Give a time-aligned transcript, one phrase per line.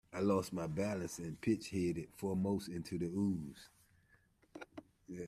[0.13, 3.69] I lost my balance and pitched head foremost into the ooze.